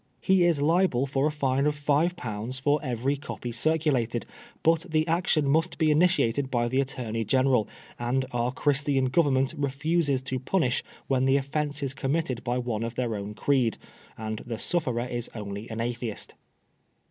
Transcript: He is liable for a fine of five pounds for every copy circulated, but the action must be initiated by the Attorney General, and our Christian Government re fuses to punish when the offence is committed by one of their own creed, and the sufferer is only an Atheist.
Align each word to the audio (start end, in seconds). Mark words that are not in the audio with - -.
He 0.19 0.45
is 0.45 0.63
liable 0.63 1.05
for 1.05 1.27
a 1.27 1.31
fine 1.31 1.67
of 1.67 1.75
five 1.75 2.15
pounds 2.15 2.57
for 2.57 2.79
every 2.83 3.15
copy 3.15 3.51
circulated, 3.51 4.25
but 4.63 4.87
the 4.89 5.07
action 5.07 5.47
must 5.47 5.77
be 5.77 5.91
initiated 5.91 6.49
by 6.49 6.67
the 6.69 6.81
Attorney 6.81 7.23
General, 7.23 7.69
and 7.99 8.25
our 8.31 8.51
Christian 8.51 9.05
Government 9.09 9.53
re 9.55 9.69
fuses 9.69 10.23
to 10.23 10.39
punish 10.39 10.83
when 11.05 11.25
the 11.25 11.37
offence 11.37 11.83
is 11.83 11.93
committed 11.93 12.43
by 12.43 12.57
one 12.57 12.81
of 12.81 12.95
their 12.95 13.15
own 13.15 13.35
creed, 13.35 13.77
and 14.17 14.39
the 14.39 14.57
sufferer 14.57 15.05
is 15.05 15.29
only 15.35 15.69
an 15.69 15.79
Atheist. 15.79 16.33